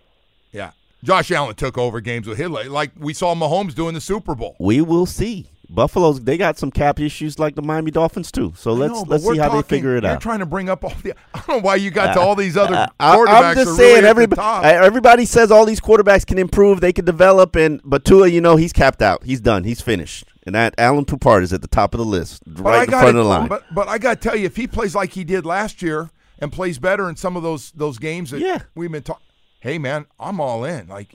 Josh 1.06 1.32
Allen 1.32 1.56
took 1.56 1.78
over 1.78 2.02
games 2.02 2.28
with 2.28 2.38
Hitler, 2.38 2.66
like 2.66 2.92
we 2.98 3.14
saw 3.14 3.34
Mahomes 3.36 3.74
doing 3.76 3.94
the 3.94 4.02
Super 4.02 4.36
Bowl. 4.36 4.56
We 4.60 4.82
will 4.82 5.06
see. 5.06 5.50
Buffalo's 5.68 6.22
they 6.22 6.38
got 6.38 6.60
some 6.60 6.70
cap 6.70 7.00
issues 7.00 7.40
like 7.40 7.56
the 7.56 7.62
Miami 7.62 7.90
Dolphins 7.92 8.32
too. 8.32 8.54
So 8.56 8.74
let's 8.74 8.94
know, 8.94 9.02
let's 9.08 9.24
see 9.24 9.38
how 9.38 9.46
talking- 9.48 9.62
they 9.62 9.68
figure 9.68 9.98
it 9.98 10.06
out. 10.06 10.12
You're 10.12 10.20
trying 10.20 10.40
to 10.40 10.46
bring 10.46 10.70
up 10.70 10.84
all 10.84 10.94
the. 11.02 11.14
I 11.34 11.40
don't 11.40 11.48
know 11.50 11.60
why 11.62 11.76
you 11.76 11.90
got 11.92 12.14
to 12.14 12.20
all 12.20 12.36
these 12.36 12.56
other 12.56 12.76
Uh, 12.76 12.88
quarterbacks. 13.00 13.28
I, 13.28 13.50
am 13.52 13.56
just 13.56 13.76
saying, 13.76 13.96
really 13.98 14.08
everybody, 14.08 14.68
everybody 14.68 15.26
says 15.26 15.52
all 15.52 15.66
these 15.66 15.80
quarterbacks 15.80 16.26
can 16.26 16.38
improve, 16.38 16.82
they 16.82 16.94
can 16.94 17.06
develop, 17.06 17.56
and 17.56 17.82
but 17.84 18.06
Tua, 18.06 18.28
you 18.28 18.42
know, 18.42 18.56
he's 18.58 18.74
capped 18.74 19.02
out. 19.02 19.24
He's 19.24 19.42
done. 19.42 19.64
He's 19.64 19.82
finished. 19.82 20.26
And 20.46 20.54
that 20.54 20.76
Alain 20.78 21.06
Poupart 21.06 21.42
is 21.44 21.52
at 21.52 21.64
the 21.64 21.68
top 21.68 21.96
of 21.96 21.98
the 21.98 22.06
list, 22.06 22.44
But 22.46 22.62
right 22.64 22.80
I 22.82 22.84
in 22.84 22.90
front 22.90 23.08
of 23.10 23.16
the 23.16 23.24
line. 23.24 23.48
But 23.48 23.64
but 23.74 23.88
I 23.88 23.98
got 23.98 24.22
to 24.22 24.30
tell 24.30 24.38
you, 24.38 24.46
if 24.46 24.56
he 24.56 24.68
plays 24.68 24.94
like 24.94 25.14
he 25.14 25.24
did 25.24 25.44
last 25.48 25.82
year 25.82 26.12
and 26.38 26.52
plays 26.52 26.78
better 26.78 27.10
in 27.10 27.16
some 27.16 27.36
of 27.36 27.42
those 27.42 27.72
those 27.72 27.98
games 27.98 28.30
that 28.30 28.40
Yeah. 28.42 28.60
we've 28.76 28.92
been 28.92 29.02
talking, 29.02 29.25
hey 29.66 29.80
man, 29.80 30.06
I'm 30.20 30.40
all 30.40 30.64
in. 30.64 30.88
Like 30.88 31.12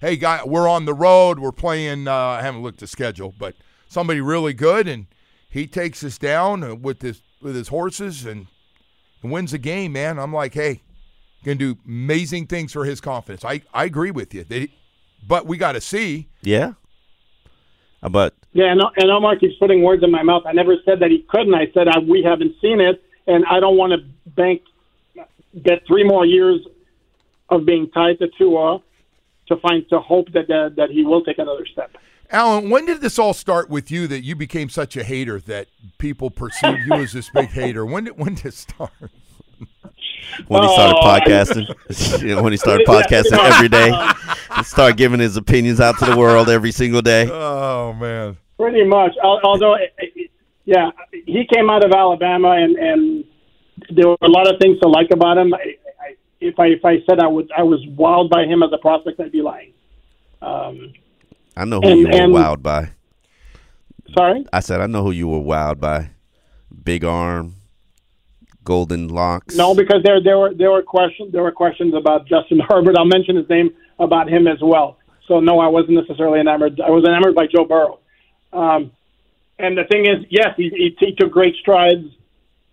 hey, 0.00 0.16
guy, 0.16 0.40
we're 0.44 0.68
on 0.68 0.86
the 0.86 0.94
road. 0.94 1.38
We're 1.38 1.52
playing. 1.52 2.08
Uh, 2.08 2.14
I 2.14 2.42
haven't 2.42 2.62
looked 2.62 2.76
at 2.76 2.80
the 2.80 2.86
schedule, 2.86 3.34
but 3.38 3.54
somebody 3.88 4.20
really 4.20 4.54
good, 4.54 4.88
and 4.88 5.06
he 5.50 5.66
takes 5.66 6.02
us 6.02 6.16
down 6.16 6.64
uh, 6.64 6.74
with 6.74 7.02
his 7.02 7.22
with 7.42 7.54
his 7.54 7.68
horses 7.68 8.24
and, 8.24 8.46
and 9.22 9.30
wins 9.30 9.52
the 9.52 9.58
game. 9.58 9.92
Man, 9.92 10.18
I'm 10.18 10.32
like, 10.32 10.54
hey, 10.54 10.80
gonna 11.44 11.56
do 11.56 11.76
amazing 11.86 12.46
things 12.46 12.72
for 12.72 12.86
his 12.86 13.00
confidence. 13.00 13.44
I 13.44 13.62
I 13.72 13.84
agree 13.84 14.10
with 14.10 14.34
you. 14.34 14.44
They, 14.44 14.72
but 15.28 15.46
we 15.46 15.58
got 15.58 15.72
to 15.72 15.80
see. 15.80 16.28
Yeah. 16.42 16.72
But 18.02 18.34
Yeah, 18.54 18.72
and, 18.72 18.80
and 18.96 19.10
Omar 19.10 19.36
keeps 19.36 19.56
putting 19.58 19.82
words 19.82 20.02
in 20.02 20.10
my 20.10 20.22
mouth. 20.22 20.44
I 20.46 20.52
never 20.52 20.76
said 20.86 21.00
that 21.00 21.10
he 21.10 21.26
couldn't. 21.28 21.54
I 21.54 21.70
said 21.74 21.86
I, 21.86 21.98
we 21.98 22.22
haven't 22.22 22.54
seen 22.62 22.80
it, 22.80 23.02
and 23.26 23.44
I 23.44 23.60
don't 23.60 23.76
want 23.76 23.92
to 23.92 24.30
bank 24.30 24.62
get 25.62 25.86
three 25.86 26.02
more 26.02 26.24
years 26.24 26.60
of 27.50 27.66
being 27.66 27.90
tied 27.90 28.18
to 28.20 28.28
Tua 28.38 28.80
to 29.48 29.56
find 29.56 29.88
to 29.90 29.98
hope 30.00 30.32
that 30.32 30.48
that, 30.48 30.74
that 30.76 30.90
he 30.90 31.04
will 31.04 31.22
take 31.24 31.38
another 31.38 31.66
step. 31.66 31.90
Alain, 32.32 32.70
when 32.70 32.86
did 32.86 33.00
this 33.00 33.18
all 33.18 33.34
start 33.34 33.68
with 33.68 33.90
you 33.90 34.06
that 34.06 34.22
you 34.22 34.36
became 34.36 34.68
such 34.68 34.96
a 34.96 35.02
hater 35.02 35.40
that 35.40 35.66
people 35.98 36.30
perceived 36.30 36.78
you 36.86 36.94
as 36.94 37.12
this 37.12 37.28
big 37.30 37.48
hater? 37.60 37.84
When 37.84 38.04
did 38.04 38.18
when 38.18 38.34
did 38.34 38.46
it 38.46 38.54
start? 38.54 38.90
when 40.46 40.62
he 40.62 40.68
started 40.72 40.96
Oh, 40.96 41.02
podcasting, 41.02 42.22
You 42.22 42.36
know, 42.36 42.42
when 42.42 42.52
he 42.52 42.56
started 42.56 42.86
podcasting 42.86 43.36
every 43.38 43.68
day, 43.68 43.90
he 44.56 44.62
started 44.62 44.96
giving 44.96 45.18
his 45.20 45.36
opinions 45.36 45.80
out 45.80 45.98
to 45.98 46.04
the 46.04 46.16
world 46.16 46.48
every 46.48 46.70
single 46.72 47.02
day. 47.02 47.28
Oh 47.30 47.92
man. 47.94 48.36
Pretty 48.58 48.84
much. 48.84 49.12
Although, 49.22 49.74
it- 49.74 49.92
it- 49.98 50.30
yeah, 50.66 50.90
he 51.26 51.44
came 51.52 51.68
out 51.68 51.84
of 51.84 51.90
Alabama, 51.90 52.50
and 52.50 52.76
and 52.76 53.24
there 53.90 54.06
were 54.08 54.16
a 54.22 54.28
lot 54.28 54.46
of 54.46 54.60
things 54.60 54.78
to 54.80 54.88
like 54.88 55.08
about 55.10 55.36
him. 55.36 55.52
If 56.40 56.58
I 56.58 56.66
if 56.68 56.84
I 56.84 56.96
said 57.08 57.20
I 57.20 57.26
would 57.26 57.50
I 57.56 57.62
was 57.62 57.84
wowed 57.86 58.30
by 58.30 58.44
him 58.44 58.62
as 58.62 58.70
a 58.72 58.78
prospect, 58.78 59.20
I'd 59.20 59.32
be 59.32 59.42
lying. 59.42 59.72
Um, 60.42 60.92
I 61.56 61.64
know 61.64 61.80
who 61.80 61.88
And- 61.88 61.98
you 62.00 62.06
were 62.08 62.14
and- 62.14 62.32
wowed 62.32 62.62
by. 62.62 62.90
sorry. 64.16 64.44
I 64.52 64.60
said 64.60 64.80
I 64.80 64.86
know 64.86 65.02
who 65.02 65.10
you 65.10 65.28
were 65.28 65.40
wowed 65.40 65.80
by. 65.80 66.10
Big 66.84 67.04
arm, 67.04 67.56
golden 68.64 69.08
locks. 69.08 69.56
No, 69.56 69.74
because 69.74 70.02
there 70.02 70.20
there 70.22 70.38
were 70.38 70.54
there 70.54 70.70
were 70.70 70.82
questions 70.82 71.32
there 71.32 71.42
were 71.42 71.52
questions 71.52 71.94
about 71.94 72.26
Justin 72.26 72.60
Herbert. 72.68 72.96
I'll 72.96 73.04
mention 73.04 73.36
his 73.36 73.48
name 73.48 73.70
about 73.98 74.28
him 74.30 74.46
as 74.46 74.58
well. 74.62 74.96
So 75.28 75.40
no, 75.40 75.60
I 75.60 75.68
wasn't 75.68 75.92
necessarily 75.94 76.40
enamored. 76.40 76.80
I 76.80 76.90
was 76.90 77.04
enamored 77.04 77.34
by 77.34 77.46
Joe 77.46 77.64
Burrow. 77.64 77.98
Um, 78.52 78.90
and 79.58 79.76
the 79.76 79.84
thing 79.84 80.06
is, 80.06 80.24
yes, 80.30 80.54
he, 80.56 80.70
he, 80.70 80.96
he 80.98 81.14
took 81.14 81.30
great 81.30 81.54
strides 81.56 82.06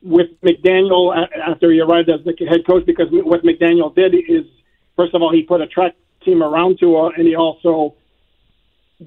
with 0.02 0.28
McDaniel 0.42 1.16
uh, 1.16 1.28
after 1.50 1.72
he 1.72 1.80
arrived 1.80 2.10
as 2.10 2.24
the 2.24 2.34
head 2.46 2.66
coach. 2.66 2.86
Because 2.86 3.08
what 3.12 3.44
McDaniel 3.44 3.94
did 3.94 4.16
is, 4.16 4.46
first 4.96 5.14
of 5.14 5.22
all, 5.22 5.32
he 5.32 5.44
put 5.44 5.62
a 5.62 5.68
track 5.68 5.96
team 6.24 6.44
around 6.44 6.80
Tua, 6.80 7.12
and 7.18 7.28
he 7.28 7.36
also 7.36 7.96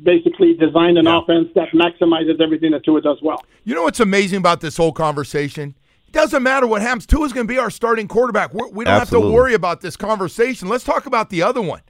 basically 0.03 0.55
designed 0.55 0.99
an 0.99 1.07
offense 1.07 1.49
that 1.55 1.69
maximizes 1.71 2.41
everything 2.41 2.73
that 2.73 2.85
Tua 2.85 3.01
does 3.01 3.19
well. 3.23 3.45
You 3.65 3.75
know 3.75 3.83
what's 3.83 4.01
amazing 4.01 4.39
about 4.39 4.61
this 4.61 4.77
whole 4.77 4.93
conversation? 4.93 5.75
It 6.07 6.13
doesn't 6.13 6.43
matter 6.43 6.67
what 6.67 6.83
happens. 6.83 7.07
Tua's 7.07 7.33
going 7.33 7.47
to 7.47 7.53
be 7.53 7.59
our 7.59 7.71
starting 7.71 8.09
quarterback. 8.09 8.53
We're, 8.53 8.69
we 8.69 8.85
don't 8.85 8.99
have 8.99 9.11
to 9.11 9.21
worry 9.21 9.55
about 9.55 9.81
this 9.81 9.97
conversation. 9.97 10.69
Let's 10.69 10.85
talk 10.85 11.07
about 11.07 11.31
the 11.31 11.43
other 11.43 11.61
one. 11.61 11.83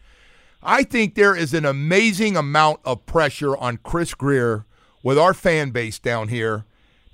I 0.63 0.83
think 0.83 1.15
there 1.15 1.35
is 1.35 1.55
an 1.55 1.65
amazing 1.65 2.37
amount 2.37 2.81
of 2.85 3.07
pressure 3.07 3.57
on 3.57 3.79
Chris 3.79 4.15
Grier 4.15 4.67
with 5.03 5.19
our 5.19 5.33
fan 5.33 5.71
base 5.71 5.99
down 5.99 6.29
here 6.29 6.67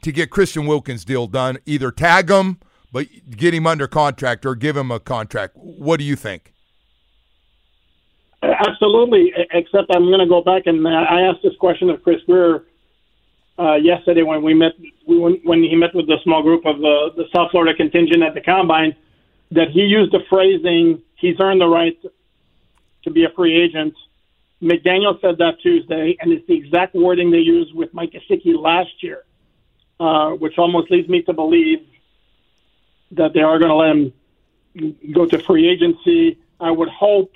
to 0.07 0.13
get 0.13 0.31
Christian 0.31 0.67
Wilkins 0.67 1.05
deal 1.05 1.27
done. 1.27 1.59
Either 1.67 1.91
tag 1.91 2.31
him, 2.31 2.59
but 2.93 3.09
get 3.29 3.53
him 3.53 3.67
under 3.67 3.89
contract, 3.89 4.47
or 4.47 4.55
give 4.55 4.77
him 4.77 4.91
a 4.91 5.01
contract. 5.01 5.57
What 5.57 5.99
do 5.99 6.05
you 6.05 6.15
think? 6.15 6.55
Absolutely, 8.43 9.33
except 9.53 9.89
I'm 9.91 10.05
going 10.05 10.21
to 10.21 10.29
go 10.29 10.43
back 10.43 10.63
and 10.67 10.87
uh, 10.87 10.91
I 10.91 11.23
asked 11.23 11.43
this 11.43 11.57
question 11.59 11.91
of 11.91 12.03
Chris 12.05 12.21
Grier 12.27 12.65
uh, 13.59 13.75
yesterday 13.75 14.23
when 14.23 14.43
we 14.43 14.55
met 14.55 14.73
when, 15.07 15.63
he 15.63 15.75
met 15.75 15.95
with 15.95 16.07
the 16.07 16.19
small 16.23 16.43
group 16.43 16.65
of 16.65 16.79
the, 16.79 17.11
the 17.17 17.25
South 17.35 17.51
Florida 17.51 17.75
contingent 17.77 18.23
at 18.23 18.35
the 18.35 18.41
combine 18.41 18.95
that 19.51 19.71
he 19.73 19.81
used 19.81 20.13
the 20.13 20.21
phrasing 20.31 21.03
he's 21.17 21.37
earned 21.41 21.61
the 21.61 21.67
right 21.67 21.99
to 23.03 23.11
be 23.11 23.25
a 23.25 23.29
free 23.35 23.61
agent. 23.61 23.95
McDaniel 24.63 25.21
said 25.21 25.39
that 25.39 25.55
Tuesday, 25.63 26.17
and 26.21 26.33
it's 26.33 26.47
the 26.47 26.55
exact 26.55 26.95
wording 26.95 27.31
they 27.31 27.39
used 27.39 27.75
with 27.75 27.93
Mike 27.93 28.13
Gesicki 28.13 28.57
last 28.57 29.03
year, 29.03 29.25
uh, 30.00 30.31
which 30.31 30.59
almost 30.59 30.91
leads 30.91 31.09
me 31.09 31.23
to 31.23 31.33
believe 31.33 31.87
that 33.12 33.33
they 33.33 33.41
are 33.41 33.59
going 33.59 33.71
to 33.71 33.75
let 33.75 33.91
him 33.91 35.03
go 35.12 35.26
to 35.26 35.38
free 35.38 35.69
agency. 35.69 36.38
I 36.61 36.71
would 36.71 36.88
hope 36.88 37.33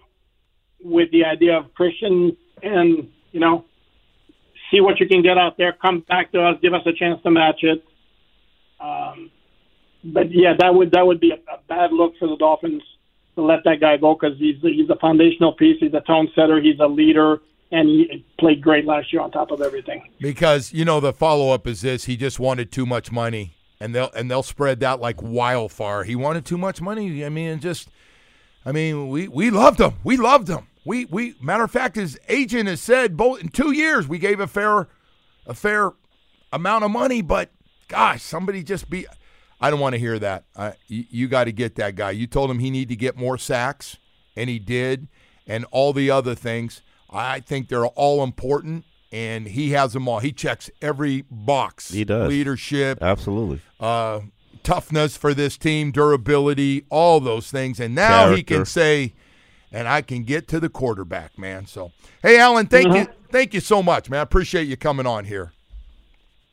with 0.82 1.10
the 1.10 1.24
idea 1.24 1.56
of 1.58 1.72
Christian 1.74 2.36
and, 2.62 3.08
you 3.32 3.40
know, 3.40 3.64
see 4.70 4.80
what 4.80 5.00
you 5.00 5.08
can 5.08 5.22
get 5.22 5.38
out 5.38 5.56
there, 5.56 5.72
come 5.72 6.00
back 6.00 6.32
to 6.32 6.42
us, 6.42 6.58
give 6.62 6.74
us 6.74 6.82
a 6.86 6.92
chance 6.92 7.22
to 7.22 7.30
match 7.30 7.62
it. 7.62 7.84
Um, 8.80 9.30
but 10.02 10.30
yeah, 10.32 10.54
that 10.58 10.74
would 10.74 10.92
that 10.92 11.06
would 11.06 11.20
be 11.20 11.32
a, 11.32 11.34
a 11.34 11.58
bad 11.68 11.92
look 11.92 12.16
for 12.18 12.28
the 12.28 12.36
Dolphins 12.36 12.82
to 13.34 13.42
let 13.42 13.64
that 13.64 13.80
guy 13.80 13.96
go 13.98 14.14
because 14.14 14.38
he's 14.38 14.56
he's 14.62 14.88
a 14.88 14.96
foundational 14.96 15.52
piece. 15.52 15.78
He's 15.80 15.92
a 15.92 16.00
tone 16.00 16.28
setter. 16.34 16.60
He's 16.60 16.78
a 16.80 16.86
leader, 16.86 17.40
and 17.72 17.88
he 17.88 18.24
played 18.38 18.60
great 18.60 18.84
last 18.84 19.12
year 19.12 19.22
on 19.22 19.30
top 19.30 19.50
of 19.50 19.60
everything. 19.60 20.02
Because 20.20 20.72
you 20.72 20.84
know 20.84 21.00
the 21.00 21.12
follow 21.12 21.50
up 21.50 21.66
is 21.66 21.80
this: 21.82 22.04
he 22.04 22.16
just 22.16 22.40
wanted 22.40 22.72
too 22.72 22.86
much 22.86 23.12
money, 23.12 23.56
and 23.78 23.94
they'll 23.94 24.10
and 24.12 24.30
they'll 24.30 24.42
spread 24.42 24.80
that 24.80 25.00
like 25.00 25.22
wildfire. 25.22 26.04
He 26.04 26.16
wanted 26.16 26.44
too 26.44 26.58
much 26.58 26.80
money. 26.80 27.24
I 27.24 27.28
mean, 27.28 27.60
just, 27.60 27.88
I 28.64 28.72
mean, 28.72 29.08
we 29.08 29.28
we 29.28 29.50
loved 29.50 29.80
him. 29.80 29.94
We 30.04 30.16
loved 30.16 30.48
him. 30.48 30.66
We 30.84 31.04
we 31.06 31.34
matter 31.40 31.64
of 31.64 31.70
fact, 31.70 31.96
his 31.96 32.18
agent 32.28 32.68
has 32.68 32.80
said 32.80 33.16
both 33.16 33.40
in 33.40 33.48
two 33.48 33.72
years 33.72 34.08
we 34.08 34.18
gave 34.18 34.40
a 34.40 34.46
fair, 34.46 34.88
a 35.46 35.54
fair 35.54 35.92
amount 36.52 36.84
of 36.84 36.90
money, 36.90 37.22
but 37.22 37.50
gosh, 37.88 38.22
somebody 38.22 38.62
just 38.62 38.90
be. 38.90 39.06
I 39.60 39.68
don't 39.68 39.80
want 39.80 39.92
to 39.92 39.98
hear 39.98 40.18
that. 40.18 40.44
I, 40.56 40.74
you 40.88 41.04
you 41.10 41.28
got 41.28 41.44
to 41.44 41.52
get 41.52 41.76
that 41.76 41.94
guy. 41.94 42.12
You 42.12 42.26
told 42.26 42.50
him 42.50 42.58
he 42.58 42.70
need 42.70 42.88
to 42.88 42.96
get 42.96 43.16
more 43.16 43.38
sacks, 43.38 43.98
and 44.34 44.48
he 44.48 44.58
did, 44.58 45.08
and 45.46 45.66
all 45.70 45.92
the 45.92 46.10
other 46.10 46.34
things. 46.34 46.82
I 47.12 47.40
think 47.40 47.68
they're 47.68 47.86
all 47.86 48.22
important, 48.22 48.84
and 49.12 49.46
he 49.46 49.70
has 49.70 49.92
them 49.92 50.08
all. 50.08 50.20
He 50.20 50.32
checks 50.32 50.70
every 50.80 51.24
box. 51.30 51.90
He 51.90 52.04
does. 52.04 52.28
leadership, 52.28 52.98
Absolutely. 53.00 53.60
uh, 53.80 54.20
toughness 54.62 55.16
for 55.16 55.34
this 55.34 55.56
team, 55.56 55.90
durability, 55.90 56.84
all 56.90 57.20
those 57.20 57.50
things. 57.50 57.80
And 57.80 57.94
now 57.94 58.32
he 58.34 58.42
can 58.42 58.64
say, 58.64 59.14
and 59.72 59.88
I 59.88 60.02
can 60.02 60.24
get 60.24 60.48
to 60.48 60.60
the 60.60 60.68
quarterback, 60.68 61.38
man. 61.38 61.66
So, 61.66 61.92
hey, 62.22 62.40
Alain, 62.40 62.66
thank 62.66 62.94
you, 62.94 63.06
thank 63.30 63.54
you 63.54 63.60
so 63.60 63.82
much, 63.82 64.10
man. 64.10 64.20
I 64.20 64.22
appreciate 64.22 64.68
you 64.68 64.76
coming 64.76 65.06
on 65.06 65.24
here. 65.24 65.52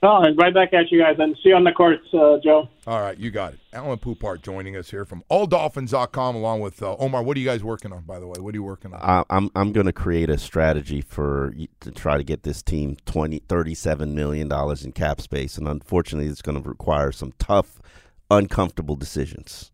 Oh, 0.04 0.22
and 0.22 0.38
right 0.38 0.54
back 0.54 0.74
at 0.74 0.92
you 0.92 1.00
guys, 1.02 1.16
and 1.18 1.36
see 1.38 1.50
you 1.50 1.56
on 1.56 1.64
the 1.64 1.72
courts, 1.72 2.06
uh, 2.14 2.38
Joe. 2.44 2.70
All 2.86 3.02
right, 3.02 3.18
you 3.18 3.32
got 3.32 3.54
it. 3.54 3.60
Alain 3.74 3.98
Poupart 3.98 4.44
joining 4.44 4.76
us 4.78 4.92
here 4.92 5.06
from 5.06 5.24
alldolphins.com 5.32 6.36
along 6.36 6.60
with 6.60 6.84
uh, 6.84 6.96
Omar. 7.00 7.24
What 7.24 7.36
are 7.36 7.40
you 7.40 7.48
guys 7.48 7.64
working 7.64 7.92
on, 7.92 8.04
by 8.04 8.20
the 8.20 8.28
way? 8.28 8.40
What 8.40 8.54
are 8.54 8.58
you 8.58 8.64
working 8.64 8.94
on? 8.94 9.00
I, 9.02 9.24
I'm 9.36 9.50
I'm 9.56 9.72
going 9.72 9.88
to 9.88 9.94
create 9.94 10.30
a 10.30 10.38
strategy 10.38 11.02
for 11.02 11.56
to 11.80 11.92
try 11.92 12.18
to 12.18 12.24
get 12.24 12.44
this 12.44 12.62
team 12.62 12.96
20 13.08 13.40
37 13.50 14.14
million 14.14 14.48
dollars 14.48 14.86
in 14.86 14.92
cap 14.92 15.20
space 15.20 15.58
and 15.58 15.68
unfortunately 15.68 16.30
it's 16.30 16.44
going 16.44 16.62
to 16.62 16.70
require 16.70 17.12
some 17.12 17.34
tough 17.40 17.82
uncomfortable 18.30 18.96
decisions. 18.96 19.72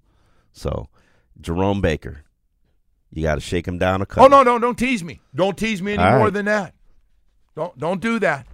So, 0.53 0.87
Jerome 1.41 1.81
Baker, 1.81 2.21
you 3.11 3.23
got 3.23 3.35
to 3.35 3.41
shake 3.41 3.67
him 3.67 3.77
down 3.77 4.01
a 4.01 4.05
cut. 4.05 4.23
Oh 4.23 4.27
no, 4.27 4.43
no, 4.43 4.57
don't 4.57 4.77
tease 4.77 5.03
me. 5.03 5.19
Don't 5.35 5.57
tease 5.57 5.81
me 5.81 5.93
any 5.93 6.03
All 6.03 6.11
more 6.11 6.19
right. 6.25 6.33
than 6.33 6.45
that. 6.45 6.75
Don't 7.55 7.77
don't 7.77 7.99
do 7.99 8.19
that. 8.19 8.47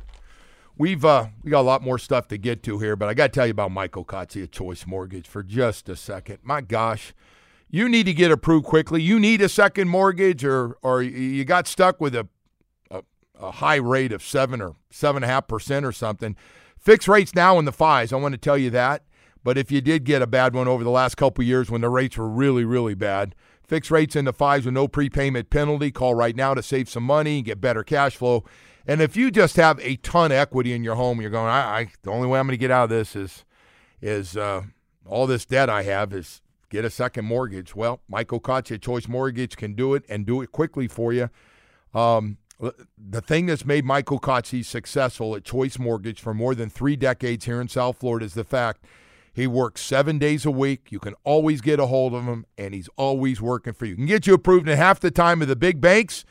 We've 0.80 1.04
uh 1.04 1.28
we 1.44 1.52
got 1.52 1.60
a 1.60 1.62
lot 1.62 1.84
more 1.84 2.00
stuff 2.00 2.30
to 2.30 2.38
get 2.38 2.64
to 2.64 2.80
here, 2.80 2.96
but 2.96 3.10
I 3.10 3.14
got 3.14 3.34
to 3.34 3.38
tell 3.38 3.46
you 3.46 3.52
about 3.52 3.70
Michael 3.70 4.06
Kotze 4.06 4.42
at 4.42 4.54
Choice 4.54 4.88
Mortgage 4.88 5.28
for 5.28 5.44
just 5.44 5.90
a 5.90 5.96
second. 5.98 6.40
My 6.42 6.62
gosh, 6.62 7.14
you 7.70 7.90
need 7.90 8.06
to 8.06 8.14
get 8.14 8.32
approved 8.32 8.66
quickly. 8.66 9.02
You 9.02 9.20
need 9.20 9.42
a 9.42 9.50
second 9.50 9.90
mortgage, 9.90 10.46
or 10.46 10.78
or 10.82 11.04
you 11.04 11.44
got 11.44 11.68
stuck 11.68 12.00
with 12.00 12.16
a 12.16 12.30
a, 12.90 13.04
a 13.38 13.52
high 13.52 13.76
rate 13.76 14.14
of 14.14 14.24
seven 14.24 14.62
or 14.62 14.76
seven 14.90 15.22
and 15.22 15.30
a 15.30 15.34
half 15.34 15.50
percent 15.50 15.86
or 15.86 15.92
something. 15.92 16.38
Fixed 16.78 17.10
rates 17.10 17.36
now 17.36 17.60
in 17.60 17.66
the 17.66 17.74
fives. 17.74 18.14
I 18.14 18.16
want 18.16 18.32
to 18.32 18.38
tell 18.38 18.58
you 18.58 18.70
that. 18.70 19.04
But 19.44 19.58
if 19.58 19.74
you 19.74 19.82
did 19.82 20.06
get 20.06 20.22
a 20.22 20.28
bad 20.28 20.54
one 20.54 20.70
over 20.70 20.86
the 20.86 20.90
last 20.90 21.16
couple 21.16 21.42
of 21.42 21.48
years 21.48 21.70
when 21.70 21.82
the 21.82 21.90
rates 21.90 22.18
were 22.18 22.30
really, 22.30 22.64
really 22.64 22.94
bad, 22.94 23.36
fixed 23.68 23.92
rates 23.92 24.16
in 24.16 24.24
the 24.24 24.34
fives 24.34 24.64
with 24.66 24.76
no 24.76 24.88
prepayment 24.88 25.50
penalty. 25.50 25.92
Call 25.92 26.16
right 26.16 26.38
now 26.38 26.54
to 26.54 26.64
save 26.64 26.90
some 26.90 27.04
money, 27.04 27.42
get 27.42 27.60
better 27.60 27.84
cash 27.84 28.16
flow. 28.16 28.46
And 28.90 29.04
if 29.04 29.16
you 29.16 29.30
just 29.30 29.56
have 29.58 29.80
a 29.82 29.98
ton 29.98 30.32
of 30.32 30.38
equity 30.40 30.74
in 30.74 30.84
your 30.84 30.96
home, 30.96 31.22
you're 31.22 31.30
going, 31.30 31.46
I, 31.46 31.80
I 31.82 31.88
the 32.02 32.10
only 32.10 32.28
way 32.28 32.40
I'm 32.40 32.48
going 32.48 32.58
to 32.58 32.60
get 32.60 32.72
out 32.72 32.86
of 32.86 32.90
this 32.90 33.16
is 33.16 33.46
is 34.02 34.36
uh, 34.36 34.64
all 35.06 35.28
this 35.28 35.46
debt 35.46 35.70
I 35.70 35.84
have 35.84 36.12
is 36.12 36.42
get 36.72 36.84
a 36.84 36.90
second 36.90 37.26
mortgage. 37.26 37.76
Well, 37.76 38.02
Michael 38.08 38.40
Koch 38.40 38.72
at 38.72 38.82
Choice 38.82 39.08
Mortgage 39.08 39.58
can 39.58 39.76
do 39.76 39.94
it 39.94 40.06
and 40.10 40.26
do 40.26 40.42
it 40.42 40.52
quickly 40.52 40.88
for 40.88 41.14
you. 41.14 41.30
Um, 41.94 42.40
the 42.98 43.22
thing 43.22 43.46
that's 43.46 43.64
made 43.64 43.86
Michael 43.86 44.20
Kotze 44.20 44.66
successful 44.66 45.36
at 45.36 45.44
Choice 45.44 45.78
Mortgage 45.78 46.20
for 46.20 46.34
more 46.34 46.56
than 46.56 46.72
three 46.72 46.96
decades 46.96 47.46
here 47.46 47.62
in 47.62 47.68
South 47.68 48.00
Florida 48.00 48.26
is 48.26 48.34
the 48.34 48.44
fact 48.44 48.86
he 49.32 49.46
works 49.46 49.82
seven 49.82 50.18
days 50.18 50.48
a 50.48 50.52
week. 50.52 50.88
You 50.90 50.98
can 50.98 51.14
always 51.24 51.62
get 51.62 51.80
a 51.80 51.86
hold 51.86 52.16
of 52.16 52.26
him, 52.26 52.44
and 52.58 52.74
he's 52.74 52.90
always 52.96 53.40
working 53.40 53.74
for 53.74 53.86
you. 53.86 53.92
He 53.92 53.98
can 53.98 54.06
get 54.08 54.26
you 54.26 54.34
approved 54.34 54.68
in 54.68 54.76
half 54.76 55.00
the 55.00 55.12
time 55.12 55.44
of 55.44 55.48
the 55.48 55.56
big 55.56 55.80
banks, 55.80 56.26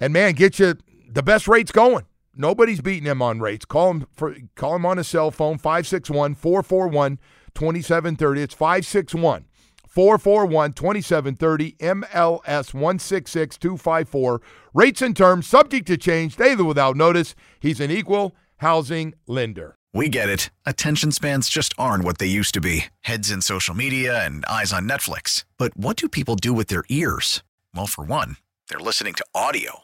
and 0.00 0.12
man, 0.12 0.32
get 0.32 0.58
you 0.58 0.74
the 1.08 1.22
best 1.22 1.48
rates 1.48 1.72
going. 1.72 2.04
Nobody's 2.36 2.80
beating 2.80 3.06
him 3.06 3.22
on 3.22 3.38
rates. 3.40 3.64
Call 3.64 3.92
him 3.92 4.06
for 4.12 4.36
call 4.56 4.74
him 4.76 4.86
on 4.86 4.98
his 4.98 5.08
cell 5.08 5.30
phone 5.30 5.58
561-441-2730. 5.58 8.38
It's 8.38 8.54
561 8.54 9.46
441 9.88 10.72
2730 10.72 11.76
MLS 11.80 12.74
166254. 12.74 14.42
Rates 14.74 15.02
and 15.02 15.16
terms 15.16 15.46
subject 15.46 15.86
to 15.86 15.96
change 15.96 16.36
daily 16.36 16.64
without 16.64 16.96
notice. 16.96 17.36
He's 17.60 17.78
an 17.78 17.92
equal 17.92 18.34
housing 18.56 19.14
lender. 19.28 19.76
We 19.92 20.08
get 20.08 20.28
it. 20.28 20.50
Attention 20.66 21.12
spans 21.12 21.48
just 21.48 21.72
aren't 21.78 22.02
what 22.02 22.18
they 22.18 22.26
used 22.26 22.54
to 22.54 22.60
be 22.60 22.86
heads 23.02 23.30
in 23.30 23.42
social 23.42 23.76
media 23.76 24.26
and 24.26 24.44
eyes 24.46 24.72
on 24.72 24.88
Netflix. 24.88 25.44
But 25.56 25.76
what 25.76 25.96
do 25.96 26.08
people 26.08 26.34
do 26.34 26.52
with 26.52 26.66
their 26.66 26.82
ears? 26.88 27.44
Well, 27.72 27.86
for 27.86 28.04
one, 28.04 28.38
they're 28.68 28.80
listening 28.80 29.14
to 29.14 29.24
audio. 29.36 29.83